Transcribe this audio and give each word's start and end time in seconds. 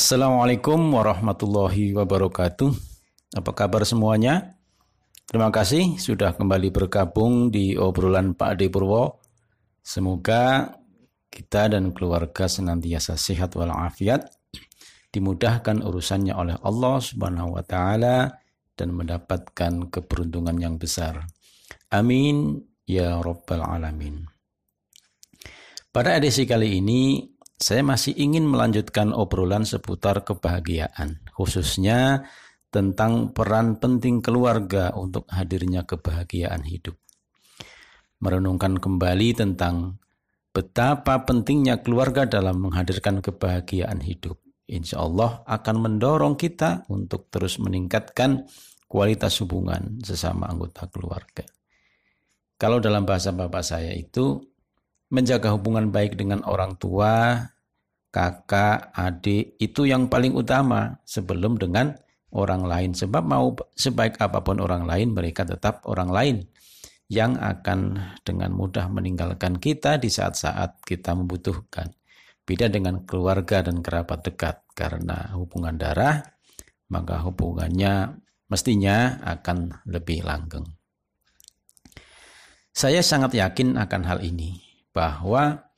Assalamualaikum 0.00 0.96
warahmatullahi 0.96 1.92
wabarakatuh. 1.92 2.72
Apa 3.36 3.52
kabar 3.52 3.84
semuanya? 3.84 4.56
Terima 5.28 5.52
kasih 5.52 6.00
sudah 6.00 6.32
kembali 6.32 6.72
bergabung 6.72 7.52
di 7.52 7.76
obrolan 7.76 8.32
Pak 8.32 8.48
Ade 8.56 8.72
Purwo. 8.72 9.20
Semoga 9.84 10.72
kita 11.28 11.76
dan 11.76 11.92
keluarga 11.92 12.48
senantiasa 12.48 13.20
sehat 13.20 13.52
walafiat, 13.60 14.24
dimudahkan 15.12 15.84
urusannya 15.84 16.32
oleh 16.32 16.56
Allah 16.64 16.96
Subhanahu 16.96 17.60
wa 17.60 17.64
taala 17.68 18.40
dan 18.72 18.96
mendapatkan 18.96 19.92
keberuntungan 19.92 20.56
yang 20.56 20.80
besar. 20.80 21.28
Amin 21.92 22.56
ya 22.88 23.20
rabbal 23.20 23.60
alamin. 23.60 24.24
Pada 25.92 26.16
edisi 26.16 26.48
kali 26.48 26.80
ini 26.80 27.29
saya 27.60 27.84
masih 27.84 28.16
ingin 28.16 28.48
melanjutkan 28.48 29.12
obrolan 29.12 29.68
seputar 29.68 30.24
kebahagiaan, 30.24 31.20
khususnya 31.36 32.24
tentang 32.72 33.36
peran 33.36 33.76
penting 33.76 34.24
keluarga 34.24 34.96
untuk 34.96 35.28
hadirnya 35.28 35.84
kebahagiaan 35.84 36.64
hidup. 36.64 36.96
Merenungkan 38.24 38.80
kembali 38.80 39.36
tentang 39.36 40.00
betapa 40.56 41.28
pentingnya 41.28 41.84
keluarga 41.84 42.24
dalam 42.24 42.64
menghadirkan 42.64 43.20
kebahagiaan 43.20 44.00
hidup. 44.00 44.40
Insya 44.64 45.04
Allah 45.04 45.44
akan 45.44 45.76
mendorong 45.84 46.40
kita 46.40 46.88
untuk 46.88 47.28
terus 47.28 47.60
meningkatkan 47.60 48.48
kualitas 48.88 49.36
hubungan 49.44 50.00
sesama 50.00 50.48
anggota 50.48 50.88
keluarga. 50.88 51.44
Kalau 52.56 52.80
dalam 52.80 53.04
bahasa 53.04 53.36
bapak 53.36 53.64
saya 53.66 53.92
itu 53.92 54.49
menjaga 55.10 55.52
hubungan 55.52 55.90
baik 55.90 56.14
dengan 56.14 56.40
orang 56.46 56.78
tua, 56.78 57.42
kakak, 58.14 58.94
adik 58.94 59.58
itu 59.58 59.86
yang 59.86 60.06
paling 60.06 60.32
utama 60.34 61.02
sebelum 61.02 61.58
dengan 61.58 61.98
orang 62.30 62.62
lain. 62.62 62.90
Sebab 62.94 63.22
mau 63.26 63.52
sebaik 63.74 64.22
apa 64.22 64.40
pun 64.40 64.62
orang 64.62 64.86
lain, 64.86 65.10
mereka 65.12 65.42
tetap 65.42 65.82
orang 65.90 66.10
lain 66.10 66.36
yang 67.10 67.34
akan 67.34 67.98
dengan 68.22 68.54
mudah 68.54 68.86
meninggalkan 68.86 69.58
kita 69.58 69.98
di 69.98 70.06
saat-saat 70.06 70.86
kita 70.86 71.18
membutuhkan. 71.18 71.90
Beda 72.46 72.70
dengan 72.70 73.02
keluarga 73.02 73.66
dan 73.66 73.82
kerabat 73.82 74.26
dekat 74.26 74.62
karena 74.78 75.34
hubungan 75.34 75.74
darah, 75.74 76.22
maka 76.90 77.18
hubungannya 77.22 78.14
mestinya 78.46 79.22
akan 79.26 79.86
lebih 79.90 80.22
langgeng. 80.22 80.66
Saya 82.70 83.02
sangat 83.02 83.34
yakin 83.34 83.74
akan 83.74 84.02
hal 84.06 84.22
ini 84.22 84.69
bahwa 84.90 85.70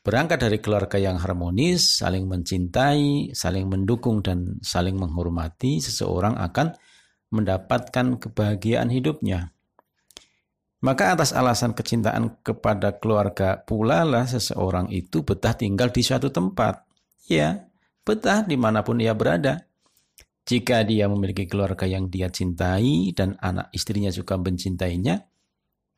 berangkat 0.00 0.40
dari 0.40 0.58
keluarga 0.60 0.96
yang 0.96 1.20
harmonis, 1.20 2.00
saling 2.00 2.24
mencintai, 2.24 3.36
saling 3.36 3.68
mendukung 3.68 4.24
dan 4.24 4.60
saling 4.64 4.96
menghormati, 4.96 5.80
seseorang 5.80 6.40
akan 6.40 6.72
mendapatkan 7.30 8.18
kebahagiaan 8.18 8.90
hidupnya. 8.90 9.52
Maka 10.80 11.12
atas 11.12 11.36
alasan 11.36 11.76
kecintaan 11.76 12.40
kepada 12.40 12.96
keluarga 12.96 13.60
pula 13.60 14.00
lah 14.00 14.24
seseorang 14.24 14.88
itu 14.88 15.20
betah 15.20 15.52
tinggal 15.52 15.92
di 15.92 16.00
suatu 16.00 16.32
tempat. 16.32 16.88
Ya, 17.28 17.68
betah 18.00 18.48
di 18.48 18.56
mana 18.56 18.80
pun 18.80 18.96
ia 18.96 19.12
berada. 19.12 19.68
Jika 20.48 20.82
dia 20.88 21.04
memiliki 21.06 21.44
keluarga 21.44 21.84
yang 21.84 22.08
dia 22.08 22.32
cintai 22.32 23.12
dan 23.12 23.36
anak 23.44 23.68
istrinya 23.76 24.08
juga 24.08 24.40
mencintainya, 24.40 25.20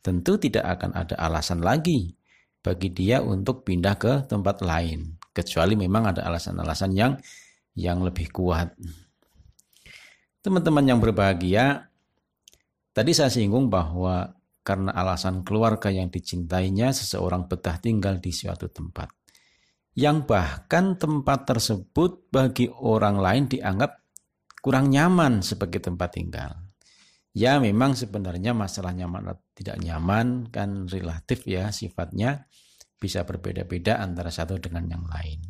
tentu 0.02 0.34
tidak 0.36 0.66
akan 0.66 0.98
ada 0.98 1.14
alasan 1.14 1.62
lagi 1.62 2.18
bagi 2.62 2.94
dia 2.94 3.18
untuk 3.20 3.66
pindah 3.66 3.98
ke 3.98 4.12
tempat 4.30 4.62
lain 4.62 5.18
kecuali 5.34 5.74
memang 5.74 6.14
ada 6.14 6.22
alasan-alasan 6.28 6.90
yang 6.94 7.12
yang 7.74 8.04
lebih 8.04 8.30
kuat. 8.30 8.76
Teman-teman 10.44 10.84
yang 10.86 11.00
berbahagia, 11.00 11.88
tadi 12.92 13.10
saya 13.16 13.32
singgung 13.32 13.72
bahwa 13.72 14.36
karena 14.62 14.94
alasan 14.94 15.42
keluarga 15.42 15.90
yang 15.90 16.06
dicintainya 16.06 16.94
seseorang 16.94 17.50
betah 17.50 17.82
tinggal 17.82 18.22
di 18.22 18.30
suatu 18.30 18.70
tempat. 18.70 19.10
Yang 19.92 20.24
bahkan 20.30 20.96
tempat 20.96 21.44
tersebut 21.44 22.30
bagi 22.32 22.70
orang 22.70 23.18
lain 23.18 23.44
dianggap 23.50 23.98
kurang 24.62 24.88
nyaman 24.88 25.42
sebagai 25.42 25.82
tempat 25.82 26.16
tinggal. 26.16 26.61
Ya 27.32 27.56
memang 27.56 27.96
sebenarnya 27.96 28.52
masalah 28.52 28.92
nyaman 28.92 29.32
atau 29.32 29.44
tidak 29.56 29.80
nyaman 29.80 30.52
kan 30.52 30.84
relatif 30.84 31.48
ya 31.48 31.72
sifatnya 31.72 32.44
bisa 33.00 33.24
berbeda-beda 33.24 33.98
antara 34.04 34.28
satu 34.28 34.60
dengan 34.60 34.84
yang 34.84 35.04
lain. 35.08 35.40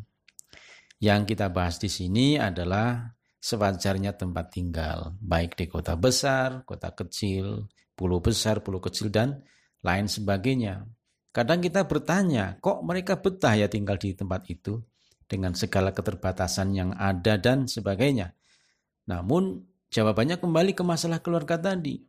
Yang 1.03 1.35
kita 1.35 1.51
bahas 1.51 1.77
di 1.83 1.91
sini 1.91 2.39
adalah 2.39 3.11
sewajarnya 3.43 4.15
tempat 4.15 4.55
tinggal, 4.55 5.19
baik 5.19 5.59
di 5.59 5.67
kota 5.67 5.99
besar, 5.99 6.63
kota 6.63 6.95
kecil, 6.95 7.67
pulau 7.91 8.23
besar, 8.23 8.63
pulau 8.63 8.79
kecil, 8.79 9.11
dan 9.11 9.43
lain 9.83 10.07
sebagainya. 10.07 10.87
Kadang 11.35 11.59
kita 11.59 11.83
bertanya, 11.83 12.55
kok 12.63 12.79
mereka 12.87 13.19
betah 13.19 13.59
ya 13.59 13.67
tinggal 13.67 13.99
di 13.99 14.15
tempat 14.15 14.47
itu 14.47 14.79
dengan 15.27 15.51
segala 15.51 15.91
keterbatasan 15.91 16.71
yang 16.71 16.95
ada 16.95 17.35
dan 17.35 17.67
sebagainya. 17.67 18.31
Namun 19.11 19.72
Jawabannya 19.93 20.41
kembali 20.41 20.73
ke 20.73 20.81
masalah 20.81 21.21
keluarga 21.21 21.53
tadi. 21.61 22.01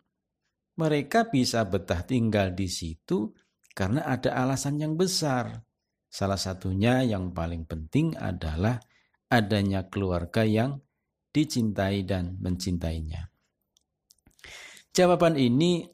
Mereka 0.80 1.28
bisa 1.28 1.60
betah 1.68 2.00
tinggal 2.00 2.56
di 2.56 2.64
situ 2.64 3.36
karena 3.76 4.08
ada 4.08 4.32
alasan 4.40 4.80
yang 4.80 4.96
besar. 4.96 5.60
Salah 6.08 6.40
satunya 6.40 7.04
yang 7.04 7.36
paling 7.36 7.68
penting 7.68 8.16
adalah 8.16 8.80
adanya 9.28 9.84
keluarga 9.92 10.48
yang 10.48 10.80
dicintai 11.28 12.08
dan 12.08 12.40
mencintainya. 12.40 13.28
Jawaban 14.96 15.36
ini 15.36 15.84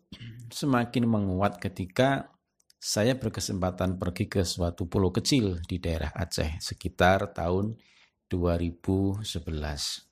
semakin 0.46 1.10
menguat 1.10 1.58
ketika 1.58 2.30
saya 2.78 3.18
berkesempatan 3.18 3.98
pergi 3.98 4.30
ke 4.30 4.46
suatu 4.46 4.86
pulau 4.86 5.10
kecil 5.10 5.58
di 5.66 5.82
daerah 5.82 6.14
Aceh 6.14 6.62
sekitar 6.62 7.34
tahun 7.34 7.74
2011 8.30 10.09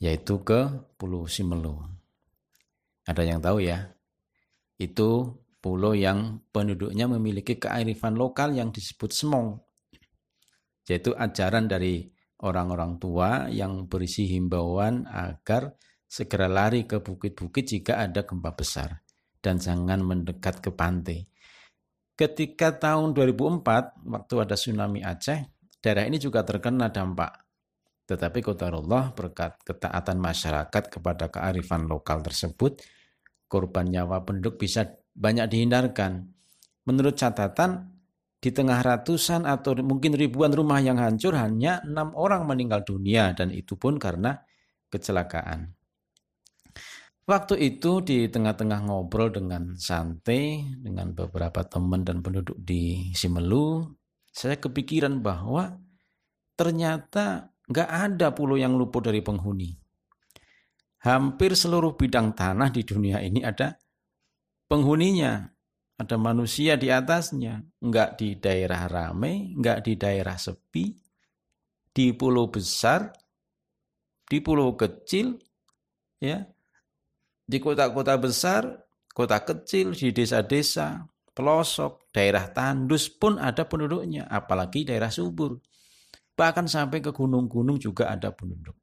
yaitu 0.00 0.44
ke 0.44 0.68
Pulau 1.00 1.24
Simelu. 1.24 1.80
Ada 3.06 3.22
yang 3.22 3.38
tahu 3.38 3.62
ya? 3.62 3.94
Itu 4.76 5.40
pulau 5.62 5.96
yang 5.96 6.42
penduduknya 6.50 7.06
memiliki 7.06 7.56
kearifan 7.56 8.18
lokal 8.18 8.52
yang 8.52 8.74
disebut 8.74 9.10
semong. 9.14 9.56
Yaitu 10.90 11.14
ajaran 11.14 11.70
dari 11.70 12.06
orang-orang 12.42 12.98
tua 12.98 13.46
yang 13.48 13.86
berisi 13.86 14.26
himbauan 14.26 15.06
agar 15.06 15.78
segera 16.06 16.50
lari 16.50 16.84
ke 16.84 17.00
bukit-bukit 17.00 17.64
jika 17.66 18.02
ada 18.02 18.26
gempa 18.26 18.54
besar 18.54 19.02
dan 19.38 19.62
jangan 19.62 20.02
mendekat 20.02 20.58
ke 20.58 20.70
pantai. 20.74 21.26
Ketika 22.16 22.74
tahun 22.74 23.14
2004 23.14 24.06
waktu 24.08 24.34
ada 24.40 24.54
tsunami 24.58 25.00
Aceh, 25.04 25.46
daerah 25.78 26.08
ini 26.08 26.18
juga 26.18 26.42
terkena 26.42 26.90
dampak 26.90 27.45
tetapi 28.06 28.38
Allah 28.46 29.10
berkat 29.10 29.58
ketaatan 29.66 30.22
masyarakat 30.22 30.82
kepada 30.94 31.26
kearifan 31.26 31.90
lokal 31.90 32.22
tersebut, 32.22 32.78
korban 33.50 33.90
nyawa 33.90 34.22
penduduk 34.22 34.62
bisa 34.62 34.94
banyak 35.12 35.50
dihindarkan. 35.50 36.30
Menurut 36.86 37.18
catatan, 37.18 37.96
di 38.36 38.54
tengah 38.54 38.78
ratusan 38.78 39.42
atau 39.42 39.74
mungkin 39.82 40.14
ribuan 40.14 40.54
rumah 40.54 40.78
yang 40.78 41.02
hancur 41.02 41.34
hanya 41.34 41.82
enam 41.82 42.14
orang 42.14 42.46
meninggal 42.46 42.86
dunia 42.86 43.34
dan 43.34 43.50
itu 43.50 43.74
pun 43.74 43.98
karena 43.98 44.38
kecelakaan. 44.86 45.74
Waktu 47.26 47.58
itu 47.58 48.06
di 48.06 48.30
tengah-tengah 48.30 48.86
ngobrol 48.86 49.34
dengan 49.34 49.74
santai 49.74 50.62
dengan 50.78 51.10
beberapa 51.10 51.66
teman 51.66 52.06
dan 52.06 52.22
penduduk 52.22 52.54
di 52.54 53.10
Simelu, 53.18 53.82
saya 54.30 54.54
kepikiran 54.62 55.18
bahwa 55.26 55.74
ternyata 56.54 57.50
Nggak 57.66 57.90
ada 57.90 58.30
pulau 58.30 58.54
yang 58.54 58.78
luput 58.78 59.02
dari 59.02 59.22
penghuni. 59.22 59.74
Hampir 61.02 61.54
seluruh 61.54 61.94
bidang 61.94 62.34
tanah 62.34 62.70
di 62.70 62.82
dunia 62.82 63.22
ini 63.22 63.42
ada 63.42 63.74
penghuninya. 64.70 65.46
Ada 65.96 66.20
manusia 66.20 66.76
di 66.76 66.92
atasnya. 66.92 67.62
Nggak 67.80 68.10
di 68.20 68.36
daerah 68.36 68.84
ramai, 68.84 69.56
nggak 69.56 69.78
di 69.86 69.92
daerah 69.96 70.36
sepi. 70.36 70.92
Di 71.96 72.12
pulau 72.12 72.52
besar, 72.52 73.08
di 74.28 74.44
pulau 74.44 74.76
kecil, 74.76 75.32
ya, 76.20 76.44
di 77.40 77.56
kota-kota 77.56 78.20
besar, 78.20 78.68
kota 79.14 79.40
kecil, 79.40 79.96
di 79.96 80.12
desa-desa, 80.12 81.08
pelosok, 81.32 82.12
daerah 82.12 82.52
tandus 82.52 83.08
pun 83.08 83.40
ada 83.40 83.64
penduduknya, 83.64 84.28
apalagi 84.28 84.84
daerah 84.84 85.08
subur. 85.08 85.56
Bahkan 86.36 86.68
sampai 86.68 87.00
ke 87.00 87.16
gunung-gunung 87.16 87.80
juga 87.80 88.12
ada 88.12 88.28
penduduk. 88.28 88.76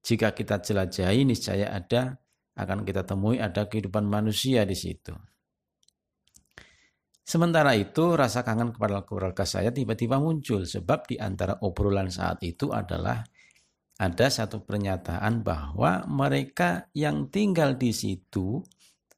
Jika 0.00 0.32
kita 0.32 0.64
jelajahi 0.64 1.28
niscaya 1.28 1.68
ada 1.68 2.16
akan 2.56 2.88
kita 2.88 3.04
temui 3.04 3.36
ada 3.36 3.68
kehidupan 3.68 4.08
manusia 4.08 4.64
di 4.64 4.72
situ. 4.72 5.12
Sementara 7.20 7.76
itu 7.78 8.16
rasa 8.16 8.42
kangen 8.42 8.74
kepada 8.74 9.06
keluarga 9.06 9.46
saya 9.46 9.70
tiba-tiba 9.70 10.18
muncul 10.18 10.66
sebab 10.66 11.06
di 11.06 11.14
antara 11.20 11.62
obrolan 11.62 12.10
saat 12.10 12.42
itu 12.42 12.74
adalah 12.74 13.22
ada 14.00 14.26
satu 14.32 14.64
pernyataan 14.64 15.44
bahwa 15.44 16.08
mereka 16.08 16.88
yang 16.96 17.28
tinggal 17.28 17.76
di 17.76 17.92
situ 17.92 18.64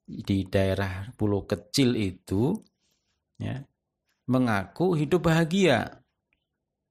di 0.02 0.44
daerah 0.44 1.08
pulau 1.14 1.46
kecil 1.46 1.94
itu 1.94 2.52
ya, 3.38 3.62
mengaku 4.28 4.98
hidup 4.98 5.30
bahagia 5.30 6.01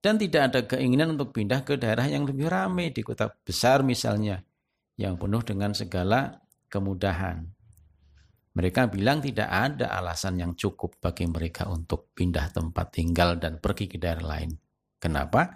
dan 0.01 0.17
tidak 0.17 0.41
ada 0.49 0.59
keinginan 0.65 1.13
untuk 1.13 1.29
pindah 1.31 1.61
ke 1.61 1.77
daerah 1.77 2.09
yang 2.09 2.25
lebih 2.25 2.49
ramai 2.49 2.89
di 2.89 3.05
kota 3.05 3.29
besar 3.45 3.85
misalnya 3.85 4.41
yang 4.97 5.15
penuh 5.15 5.45
dengan 5.45 5.77
segala 5.77 6.41
kemudahan. 6.67 7.45
Mereka 8.51 8.91
bilang 8.91 9.23
tidak 9.23 9.47
ada 9.47 9.95
alasan 9.95 10.41
yang 10.41 10.57
cukup 10.59 10.99
bagi 10.99 11.23
mereka 11.29 11.71
untuk 11.71 12.11
pindah 12.11 12.51
tempat 12.51 12.91
tinggal 12.91 13.39
dan 13.39 13.63
pergi 13.63 13.87
ke 13.87 13.95
daerah 13.95 14.35
lain. 14.35 14.51
Kenapa? 14.99 15.55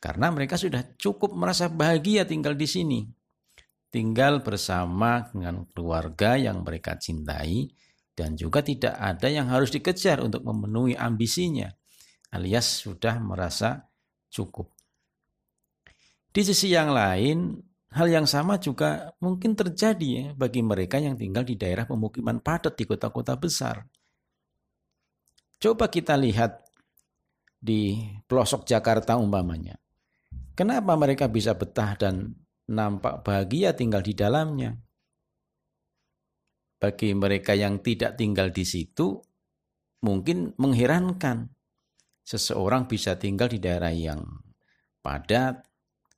Karena 0.00 0.32
mereka 0.32 0.56
sudah 0.56 0.96
cukup 0.96 1.36
merasa 1.36 1.68
bahagia 1.68 2.24
tinggal 2.24 2.56
di 2.56 2.64
sini. 2.64 3.00
Tinggal 3.92 4.40
bersama 4.40 5.28
dengan 5.28 5.68
keluarga 5.68 6.40
yang 6.40 6.64
mereka 6.64 6.96
cintai 6.96 7.68
dan 8.16 8.32
juga 8.32 8.64
tidak 8.64 8.96
ada 8.96 9.28
yang 9.28 9.52
harus 9.52 9.68
dikejar 9.68 10.24
untuk 10.24 10.40
memenuhi 10.40 10.96
ambisinya 10.96 11.68
alias 12.32 12.82
sudah 12.82 13.20
merasa 13.20 13.84
cukup. 14.32 14.72
Di 16.32 16.40
sisi 16.40 16.72
yang 16.72 16.90
lain, 16.96 17.60
Hal 17.92 18.08
yang 18.08 18.24
sama 18.24 18.56
juga 18.56 19.12
mungkin 19.20 19.52
terjadi 19.52 20.08
ya 20.08 20.26
bagi 20.32 20.64
mereka 20.64 20.96
yang 20.96 21.12
tinggal 21.12 21.44
di 21.44 21.60
daerah 21.60 21.84
pemukiman 21.84 22.40
padat 22.40 22.72
di 22.72 22.88
kota-kota 22.88 23.36
besar. 23.36 23.84
Coba 25.60 25.92
kita 25.92 26.16
lihat 26.16 26.64
di 27.60 28.00
pelosok 28.24 28.64
Jakarta 28.64 29.20
umpamanya. 29.20 29.76
Kenapa 30.56 30.96
mereka 30.96 31.28
bisa 31.28 31.52
betah 31.52 31.92
dan 32.00 32.32
nampak 32.64 33.20
bahagia 33.20 33.76
tinggal 33.76 34.00
di 34.00 34.16
dalamnya? 34.16 34.72
Bagi 36.80 37.12
mereka 37.12 37.52
yang 37.52 37.84
tidak 37.84 38.16
tinggal 38.16 38.48
di 38.56 38.64
situ, 38.64 39.20
mungkin 40.00 40.56
mengherankan. 40.56 41.44
Seseorang 42.22 42.86
bisa 42.86 43.18
tinggal 43.18 43.50
di 43.50 43.58
daerah 43.58 43.90
yang 43.90 44.22
padat, 45.02 45.66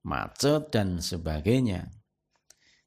macet, 0.04 0.68
dan 0.68 1.00
sebagainya. 1.00 1.88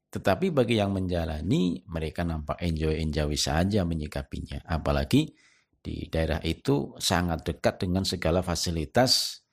Tetapi 0.08 0.54
bagi 0.54 0.80
yang 0.80 0.94
menjalani, 0.94 1.84
mereka 1.90 2.24
nampak 2.24 2.62
enjoy-enjoy 2.64 3.36
saja 3.36 3.84
menyikapinya. 3.84 4.64
Apalagi 4.64 5.28
di 5.78 6.08
daerah 6.08 6.40
itu 6.40 6.96
sangat 6.96 7.44
dekat 7.44 7.84
dengan 7.84 8.08
segala 8.08 8.40
fasilitas 8.40 9.44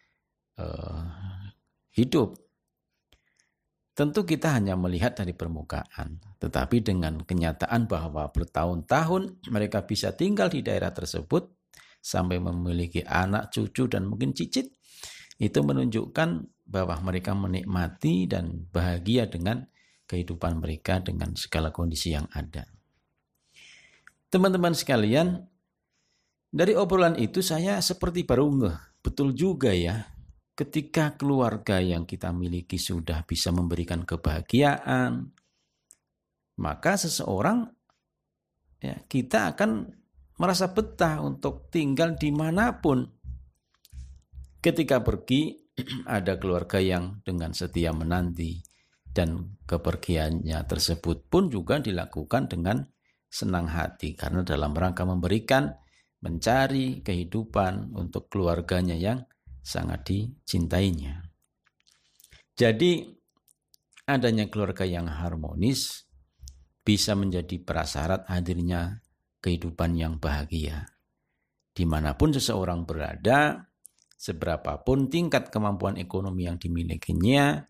uh, 0.59 1.03
hidup. 1.91 2.39
Tentu 3.95 4.27
kita 4.27 4.51
hanya 4.51 4.75
melihat 4.75 5.15
dari 5.15 5.31
permukaan, 5.31 6.19
tetapi 6.43 6.83
dengan 6.83 7.23
kenyataan 7.23 7.87
bahwa 7.87 8.27
bertahun-tahun 8.27 9.47
mereka 9.47 9.87
bisa 9.87 10.11
tinggal 10.11 10.51
di 10.51 10.59
daerah 10.59 10.91
tersebut 10.91 11.54
sampai 12.05 12.37
memiliki 12.37 13.01
anak, 13.01 13.49
cucu, 13.49 13.89
dan 13.89 14.05
mungkin 14.05 14.37
cicit, 14.37 14.69
itu 15.41 15.59
menunjukkan 15.65 16.45
bahwa 16.69 17.01
mereka 17.01 17.33
menikmati 17.33 18.29
dan 18.29 18.69
bahagia 18.69 19.25
dengan 19.25 19.65
kehidupan 20.05 20.61
mereka 20.61 21.01
dengan 21.01 21.33
segala 21.33 21.73
kondisi 21.73 22.13
yang 22.13 22.29
ada. 22.29 22.69
Teman-teman 24.29 24.77
sekalian, 24.77 25.49
dari 26.53 26.77
obrolan 26.77 27.17
itu 27.17 27.41
saya 27.41 27.81
seperti 27.81 28.21
baru 28.21 28.53
ngeh, 28.53 28.77
betul 29.01 29.33
juga 29.33 29.73
ya, 29.73 30.05
ketika 30.53 31.17
keluarga 31.17 31.81
yang 31.81 32.05
kita 32.05 32.29
miliki 32.29 32.77
sudah 32.77 33.25
bisa 33.25 33.49
memberikan 33.49 34.05
kebahagiaan, 34.05 35.33
maka 36.61 36.93
seseorang 36.95 37.67
ya, 38.79 38.95
kita 39.09 39.57
akan 39.57 39.91
merasa 40.39 40.71
betah 40.71 41.23
untuk 41.23 41.71
tinggal 41.71 42.19
di 42.19 42.31
mana 42.31 42.81
pun. 42.83 43.07
Ketika 44.59 44.99
pergi, 45.05 45.55
ada 46.17 46.39
keluarga 46.39 46.81
yang 46.81 47.21
dengan 47.23 47.51
setia 47.55 47.91
menanti 47.91 48.59
dan 49.15 49.55
kepergiannya 49.63 50.59
tersebut 50.67 51.31
pun 51.31 51.47
juga 51.47 51.79
dilakukan 51.79 52.51
dengan 52.51 52.83
senang 53.31 53.67
hati 53.67 54.15
karena 54.15 54.43
dalam 54.43 54.75
rangka 54.75 55.07
memberikan 55.07 55.71
mencari 56.23 57.03
kehidupan 57.03 57.95
untuk 57.95 58.27
keluarganya 58.31 58.95
yang 58.95 59.23
sangat 59.61 60.07
dicintainya. 60.07 61.21
Jadi 62.55 63.03
adanya 64.07 64.47
keluarga 64.47 64.87
yang 64.87 65.11
harmonis 65.11 66.07
bisa 66.85 67.17
menjadi 67.17 67.59
prasyarat 67.59 68.29
hadirnya 68.31 69.04
kehidupan 69.45 69.93
yang 69.93 70.17
bahagia. 70.17 70.89
Di 71.69 71.85
mana 71.85 72.17
pun 72.17 72.33
seseorang 72.33 72.89
berada, 72.89 73.69
Seberapapun 74.15 75.11
tingkat 75.11 75.51
kemampuan 75.51 75.99
ekonomi 75.99 76.47
yang 76.47 76.55
dimilikinya, 76.55 77.61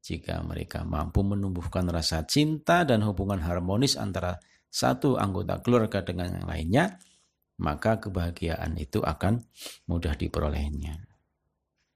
jika 0.00 0.40
mereka 0.40 0.82
mampu 0.82 1.20
menumbuhkan 1.20 1.86
rasa 1.92 2.24
cinta 2.24 2.88
dan 2.88 3.04
hubungan 3.04 3.38
harmonis 3.38 4.00
antara 4.00 4.40
satu 4.66 5.20
anggota 5.20 5.60
keluarga 5.60 6.00
dengan 6.00 6.40
yang 6.40 6.46
lainnya, 6.48 6.84
maka 7.60 8.00
kebahagiaan 8.00 8.80
itu 8.80 9.04
akan 9.04 9.44
mudah 9.92 10.16
diperolehnya. 10.16 10.98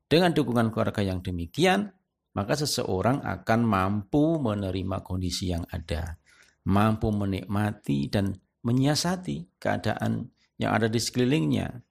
Dengan 0.04 0.36
dukungan 0.36 0.68
keluarga 0.68 1.00
yang 1.00 1.24
demikian, 1.24 1.88
maka 2.36 2.60
seseorang 2.60 3.24
akan 3.24 3.60
mampu 3.64 4.36
menerima 4.36 5.00
kondisi 5.00 5.48
yang 5.48 5.64
ada, 5.72 6.20
mampu 6.68 7.08
menikmati 7.08 8.12
dan 8.12 8.36
menyiasati 8.64 9.60
keadaan 9.60 10.32
yang 10.56 10.72
ada 10.72 10.88
di 10.88 10.98
sekelilingnya, 10.98 11.84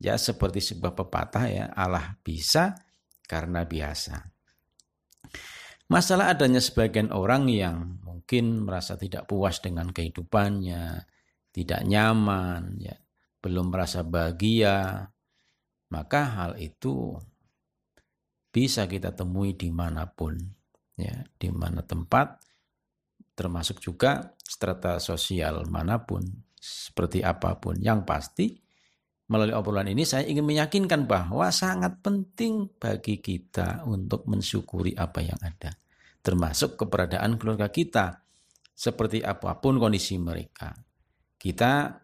Ya 0.00 0.16
seperti 0.16 0.64
sebuah 0.64 0.96
pepatah 0.96 1.44
ya, 1.44 1.64
Allah 1.76 2.16
bisa 2.24 2.72
karena 3.28 3.68
biasa. 3.68 4.32
Masalah 5.92 6.32
adanya 6.32 6.56
sebagian 6.56 7.12
orang 7.12 7.52
yang 7.52 8.00
mungkin 8.00 8.64
merasa 8.64 8.96
tidak 8.96 9.28
puas 9.28 9.60
dengan 9.60 9.92
kehidupannya, 9.92 11.04
tidak 11.52 11.84
nyaman, 11.84 12.80
ya, 12.80 12.96
belum 13.44 13.68
merasa 13.68 14.00
bahagia, 14.00 15.12
maka 15.92 16.20
hal 16.32 16.52
itu 16.56 17.20
bisa 18.48 18.88
kita 18.88 19.12
temui 19.12 19.52
di 19.52 19.68
mana 19.68 20.08
pun, 20.08 20.40
ya, 20.96 21.28
di 21.36 21.52
mana 21.52 21.84
tempat, 21.84 22.40
termasuk 23.40 23.80
juga 23.80 24.36
strata 24.36 25.00
sosial 25.00 25.64
mana 25.72 26.04
pun, 26.04 26.20
seperti 26.60 27.24
apa 27.24 27.56
pun. 27.56 27.80
Yang 27.80 28.00
pasti, 28.04 28.46
Melalui 29.30 29.54
obrolan 29.54 29.86
ini 29.86 30.02
saya 30.02 30.26
ingin 30.26 30.42
meyakinkan 30.42 31.06
bahwa 31.06 31.54
sangat 31.54 32.02
penting 32.02 32.66
bagi 32.82 33.22
kita 33.22 33.86
untuk 33.86 34.26
mensyukuri 34.26 34.98
apa 34.98 35.22
yang 35.22 35.38
ada. 35.38 35.70
Termasuk 36.18 36.74
keberadaan 36.74 37.38
keluarga 37.38 37.70
kita. 37.70 38.26
Seperti 38.74 39.22
apa 39.22 39.54
pun 39.62 39.78
kondisi 39.78 40.18
mereka. 40.18 40.74
Kita 41.38 41.94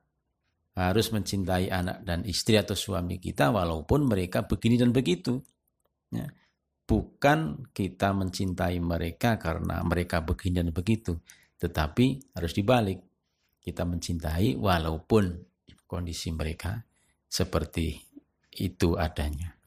harus 0.79 1.07
mencintai 1.11 1.67
anak 1.67 2.07
dan 2.07 2.23
istri 2.23 2.63
atau 2.63 2.79
suami 2.79 3.19
kita 3.19 3.51
walaupun 3.51 4.07
mereka 4.07 4.47
begini 4.47 4.79
dan 4.79 4.95
begitu. 4.95 5.43
Ya. 6.15 6.31
Bukan 6.87 7.67
kita 7.75 8.15
mencintai 8.15 8.79
mereka 8.79 9.37
karena 9.43 9.83
mereka 9.83 10.23
begini 10.23 10.63
dan 10.63 10.71
begitu. 10.71 11.19
Tetapi 11.59 12.33
harus 12.39 12.55
dibalik. 12.55 13.03
Kita 13.59 13.83
mencintai 13.83 14.55
walaupun 14.55 15.35
kondisi 15.91 16.31
mereka 16.31 16.79
seperti 17.27 17.99
itu 18.55 18.95
adanya. 18.95 19.59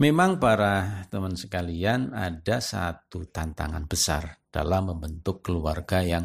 Memang 0.00 0.40
para 0.40 1.04
teman 1.12 1.36
sekalian 1.36 2.16
ada 2.16 2.58
satu 2.58 3.28
tantangan 3.28 3.84
besar 3.84 4.40
dalam 4.48 4.90
membentuk 4.90 5.44
keluarga 5.44 6.00
yang 6.00 6.24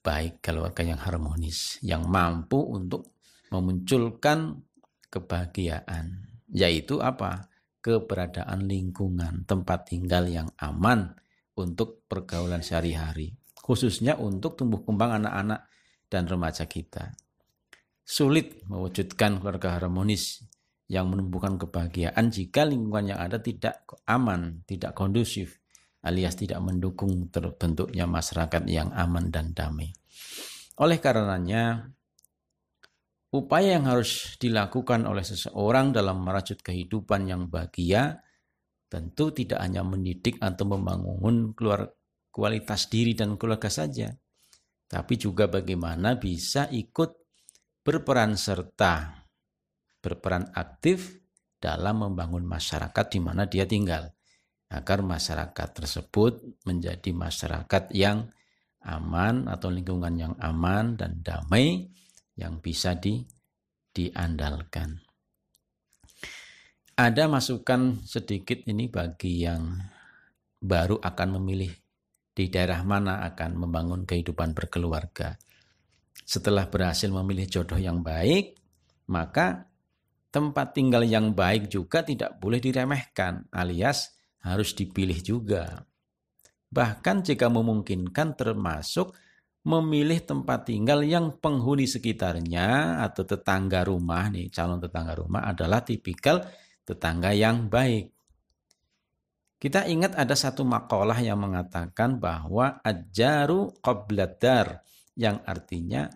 baik, 0.00 0.38
keluarga 0.38 0.86
yang 0.86 0.98
harmonis, 1.02 1.82
yang 1.82 2.06
mampu 2.06 2.62
untuk 2.62 3.18
memunculkan 3.50 4.62
kebahagiaan, 5.10 6.22
yaitu 6.54 7.02
apa? 7.02 7.51
Keberadaan 7.82 8.70
lingkungan, 8.70 9.42
tempat 9.42 9.90
tinggal 9.90 10.30
yang 10.30 10.48
aman 10.56 11.18
untuk 11.58 12.06
pergaulan 12.06 12.62
sehari-hari, 12.62 13.34
khususnya 13.58 14.14
untuk 14.16 14.54
tumbuh 14.54 14.86
kembang 14.86 15.18
anak-anak 15.18 15.66
dan 16.06 16.30
remaja 16.30 16.70
kita 16.70 17.18
sulit 18.02 18.60
mewujudkan 18.66 19.38
keluarga 19.38 19.78
harmonis 19.78 20.42
yang 20.90 21.08
menumbuhkan 21.08 21.56
kebahagiaan 21.56 22.28
jika 22.28 22.68
lingkungan 22.68 23.16
yang 23.16 23.20
ada 23.22 23.40
tidak 23.40 23.86
aman, 24.04 24.60
tidak 24.68 24.92
kondusif, 24.92 25.62
alias 26.04 26.36
tidak 26.36 26.60
mendukung 26.60 27.32
terbentuknya 27.32 28.04
masyarakat 28.04 28.68
yang 28.68 28.92
aman 28.92 29.32
dan 29.32 29.56
damai. 29.56 29.94
Oleh 30.76 31.00
karenanya, 31.00 31.88
upaya 33.32 33.80
yang 33.80 33.88
harus 33.88 34.36
dilakukan 34.36 35.08
oleh 35.08 35.24
seseorang 35.24 35.90
dalam 35.90 36.20
merajut 36.20 36.60
kehidupan 36.60 37.26
yang 37.26 37.48
bahagia 37.48 38.20
tentu 38.92 39.32
tidak 39.32 39.64
hanya 39.64 39.80
mendidik 39.80 40.36
atau 40.36 40.68
membangun 40.68 41.56
keluar 41.56 41.88
kualitas 42.28 42.92
diri 42.92 43.16
dan 43.16 43.40
keluarga 43.40 43.72
saja, 43.72 44.12
tapi 44.84 45.16
juga 45.16 45.48
bagaimana 45.48 46.20
bisa 46.20 46.68
ikut 46.68 47.16
berperan 47.80 48.36
serta, 48.36 49.24
berperan 49.96 50.52
aktif 50.52 51.24
dalam 51.56 52.04
membangun 52.04 52.44
masyarakat 52.44 53.06
di 53.08 53.20
mana 53.24 53.48
dia 53.48 53.64
tinggal, 53.64 54.12
agar 54.68 55.00
masyarakat 55.00 55.68
tersebut 55.72 56.64
menjadi 56.68 57.16
masyarakat 57.16 57.96
yang 57.96 58.28
aman 58.84 59.48
atau 59.48 59.72
lingkungan 59.72 60.20
yang 60.20 60.34
aman 60.36 61.00
dan 61.00 61.24
damai 61.24 61.88
yang 62.36 62.60
bisa 62.62 62.96
di, 62.96 63.22
diandalkan. 63.92 65.00
Ada 66.92 67.24
masukan 67.28 68.04
sedikit 68.04 68.62
ini 68.68 68.86
bagi 68.88 69.42
yang 69.42 69.80
baru 70.60 71.00
akan 71.00 71.28
memilih 71.40 71.72
di 72.32 72.48
daerah 72.48 72.80
mana 72.84 73.24
akan 73.28 73.66
membangun 73.66 74.02
kehidupan 74.08 74.56
berkeluarga. 74.56 75.36
Setelah 76.22 76.68
berhasil 76.68 77.08
memilih 77.12 77.48
jodoh 77.48 77.76
yang 77.76 78.00
baik, 78.00 78.56
maka 79.10 79.68
tempat 80.32 80.72
tinggal 80.72 81.04
yang 81.04 81.36
baik 81.36 81.68
juga 81.68 82.00
tidak 82.00 82.40
boleh 82.40 82.62
diremehkan, 82.62 83.48
alias 83.52 84.16
harus 84.40 84.72
dipilih 84.72 85.20
juga. 85.20 85.84
Bahkan 86.72 87.20
jika 87.20 87.52
memungkinkan 87.52 88.32
termasuk 88.32 89.12
memilih 89.62 90.18
tempat 90.26 90.66
tinggal 90.66 91.06
yang 91.06 91.38
penghuni 91.38 91.86
sekitarnya 91.86 92.98
atau 93.06 93.22
tetangga 93.22 93.86
rumah 93.86 94.26
nih 94.26 94.50
calon 94.50 94.82
tetangga 94.82 95.14
rumah 95.14 95.46
adalah 95.46 95.86
tipikal 95.86 96.42
tetangga 96.82 97.30
yang 97.30 97.70
baik. 97.70 98.10
Kita 99.62 99.86
ingat 99.86 100.18
ada 100.18 100.34
satu 100.34 100.66
makalah 100.66 101.22
yang 101.22 101.38
mengatakan 101.38 102.18
bahwa 102.18 102.82
ajaru 102.82 103.70
qobladar 103.78 104.82
yang 105.14 105.38
artinya 105.46 106.10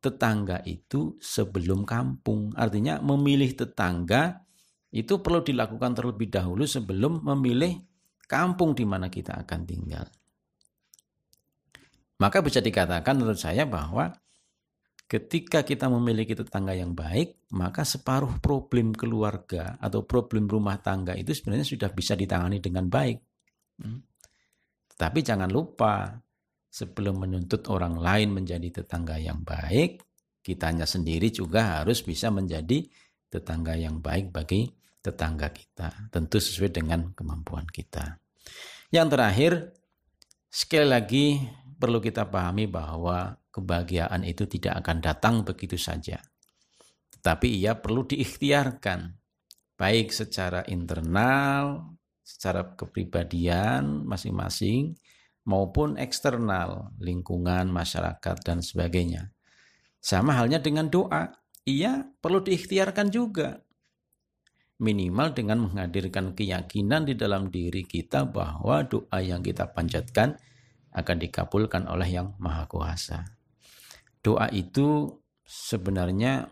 tetangga 0.00 0.64
itu 0.64 1.20
sebelum 1.20 1.84
kampung. 1.84 2.56
Artinya 2.56 2.96
memilih 3.04 3.52
tetangga 3.52 4.40
itu 4.88 5.20
perlu 5.20 5.44
dilakukan 5.44 5.92
terlebih 5.92 6.32
dahulu 6.32 6.64
sebelum 6.64 7.20
memilih 7.20 7.76
kampung 8.24 8.72
di 8.72 8.88
mana 8.88 9.12
kita 9.12 9.36
akan 9.44 9.60
tinggal. 9.68 10.08
Maka 12.16 12.40
bisa 12.40 12.64
dikatakan 12.64 13.16
menurut 13.16 13.36
saya 13.36 13.68
bahwa 13.68 14.08
ketika 15.06 15.62
kita 15.62 15.86
memiliki 15.92 16.32
tetangga 16.32 16.72
yang 16.72 16.96
baik, 16.96 17.46
maka 17.52 17.84
separuh 17.84 18.40
problem 18.40 18.96
keluarga 18.96 19.76
atau 19.78 20.02
problem 20.02 20.48
rumah 20.48 20.80
tangga 20.80 21.12
itu 21.14 21.36
sebenarnya 21.36 21.68
sudah 21.68 21.90
bisa 21.92 22.16
ditangani 22.16 22.58
dengan 22.58 22.88
baik. 22.88 23.18
Hmm. 23.78 24.00
Tapi 24.96 25.20
jangan 25.20 25.52
lupa, 25.52 26.08
sebelum 26.76 27.24
menuntut 27.24 27.68
orang 27.72 27.96
lain 27.96 28.32
menjadi 28.32 28.82
tetangga 28.82 29.16
yang 29.16 29.40
baik, 29.40 30.04
kitanya 30.44 30.84
sendiri 30.84 31.32
juga 31.32 31.80
harus 31.80 32.04
bisa 32.04 32.28
menjadi 32.28 32.84
tetangga 33.32 33.76
yang 33.76 34.04
baik 34.04 34.32
bagi 34.32 34.68
tetangga 35.00 35.52
kita. 35.52 36.12
Tentu 36.12 36.36
sesuai 36.36 36.70
dengan 36.72 37.12
kemampuan 37.16 37.64
kita. 37.68 38.20
Yang 38.92 39.08
terakhir, 39.12 39.52
sekali 40.48 40.86
lagi 40.88 41.26
perlu 41.76 42.00
kita 42.00 42.28
pahami 42.28 42.66
bahwa 42.66 43.36
kebahagiaan 43.52 44.24
itu 44.24 44.48
tidak 44.48 44.84
akan 44.84 44.98
datang 45.00 45.34
begitu 45.44 45.76
saja. 45.76 46.20
Tetapi 47.16 47.48
ia 47.60 47.76
perlu 47.76 48.04
diikhtiarkan, 48.04 49.12
baik 49.76 50.12
secara 50.12 50.64
internal, 50.68 51.96
secara 52.20 52.76
kepribadian 52.76 54.04
masing-masing, 54.04 54.96
maupun 55.46 55.94
eksternal, 55.96 56.90
lingkungan, 56.98 57.70
masyarakat, 57.70 58.36
dan 58.42 58.60
sebagainya. 58.60 59.30
Sama 60.02 60.34
halnya 60.34 60.58
dengan 60.58 60.90
doa, 60.90 61.30
ia 61.66 62.02
perlu 62.18 62.42
diikhtiarkan 62.42 63.08
juga. 63.14 63.62
Minimal 64.76 65.32
dengan 65.32 65.64
menghadirkan 65.64 66.36
keyakinan 66.36 67.08
di 67.08 67.16
dalam 67.16 67.48
diri 67.48 67.86
kita 67.88 68.28
bahwa 68.28 68.84
doa 68.84 69.18
yang 69.24 69.40
kita 69.40 69.72
panjatkan 69.72 70.36
akan 70.96 71.16
dikabulkan 71.20 71.84
oleh 71.92 72.08
yang 72.08 72.32
maha 72.40 72.64
kuasa. 72.64 73.20
Doa 74.24 74.48
itu 74.48 75.12
sebenarnya 75.44 76.48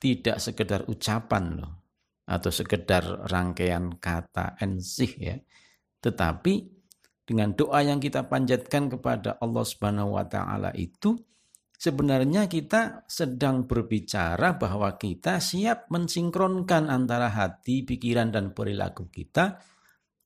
tidak 0.00 0.42
sekedar 0.42 0.88
ucapan 0.88 1.62
loh 1.62 1.74
atau 2.26 2.50
sekedar 2.50 3.28
rangkaian 3.28 4.00
kata 4.00 4.58
ensih 4.58 5.12
ya. 5.20 5.36
Tetapi 6.02 6.82
dengan 7.22 7.54
doa 7.54 7.84
yang 7.86 8.02
kita 8.02 8.26
panjatkan 8.26 8.90
kepada 8.90 9.38
Allah 9.38 9.62
Subhanahu 9.62 10.18
wa 10.18 10.26
taala 10.26 10.74
itu 10.74 11.14
sebenarnya 11.78 12.50
kita 12.50 13.06
sedang 13.06 13.68
berbicara 13.68 14.58
bahwa 14.58 14.98
kita 14.98 15.38
siap 15.38 15.86
mensinkronkan 15.92 16.90
antara 16.90 17.30
hati, 17.30 17.86
pikiran 17.86 18.34
dan 18.34 18.50
perilaku 18.50 19.06
kita 19.06 19.62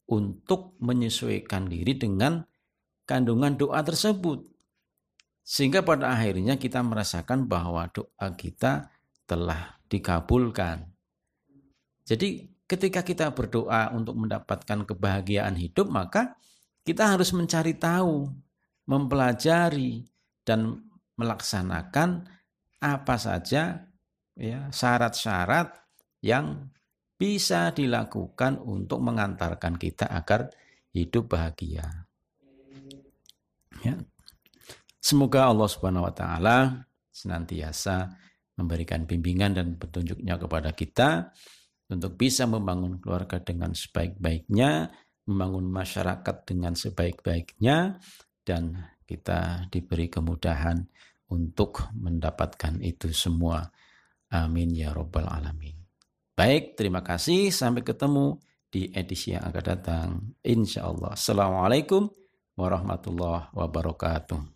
untuk 0.09 0.81
menyesuaikan 0.81 1.69
diri 1.69 2.01
dengan 2.01 2.41
kandungan 3.07 3.55
doa 3.55 3.81
tersebut. 3.81 4.45
Sehingga 5.47 5.87
pada 5.87 6.11
akhirnya 6.11 6.59
kita 6.59 6.83
merasakan 6.83 7.47
bahwa 7.47 7.87
doa 7.95 8.29
kita 8.35 8.91
telah 9.31 9.79
dikabulkan. 9.87 10.91
Jadi 12.03 12.51
ketika 12.67 13.07
kita 13.07 13.31
berdoa 13.31 13.95
untuk 13.95 14.19
mendapatkan 14.19 14.83
kebahagiaan 14.83 15.55
hidup, 15.55 15.87
maka 15.87 16.35
kita 16.83 17.15
harus 17.15 17.31
mencari 17.31 17.79
tahu, 17.79 18.31
mempelajari, 18.87 20.07
dan 20.47 20.83
melaksanakan 21.19 22.27
apa 22.79 23.17
saja 23.19 23.91
ya 24.39 24.71
syarat-syarat 24.71 25.75
yang 26.23 26.71
bisa 27.17 27.73
dilakukan 27.73 28.61
untuk 28.63 29.03
mengantarkan 29.03 29.75
kita 29.81 30.07
agar 30.07 30.53
hidup 30.95 31.35
bahagia. 31.35 32.06
Ya. 33.85 33.97
Semoga 35.01 35.51
Allah 35.51 35.69
Subhanahu 35.71 36.07
wa 36.09 36.15
taala 36.15 36.87
senantiasa 37.13 38.11
memberikan 38.57 39.05
bimbingan 39.05 39.53
dan 39.55 39.77
petunjuknya 39.77 40.41
kepada 40.41 40.73
kita 40.73 41.31
untuk 41.87 42.19
bisa 42.19 42.49
membangun 42.51 42.99
keluarga 42.99 43.39
dengan 43.39 43.71
sebaik-baiknya, 43.71 44.91
membangun 45.29 45.71
masyarakat 45.71 46.37
dengan 46.49 46.75
sebaik-baiknya 46.75 48.01
dan 48.43 48.91
kita 49.07 49.71
diberi 49.71 50.11
kemudahan 50.11 50.83
untuk 51.31 51.87
mendapatkan 51.95 52.83
itu 52.83 53.15
semua. 53.15 53.63
Amin 54.35 54.75
ya 54.75 54.91
robbal 54.91 55.31
alamin. 55.31 55.79
Baik, 56.35 56.75
terima 56.75 57.01
kasih. 57.07 57.55
Sampai 57.55 57.87
ketemu 57.87 58.43
di 58.67 58.91
edisi 58.91 59.33
yang 59.33 59.47
akan 59.47 59.65
datang. 59.65 60.09
Insya 60.43 60.91
Allah. 60.91 61.15
Assalamualaikum 61.15 62.11
warahmatullahi 62.57 63.53
wabarakatuh. 63.53 64.56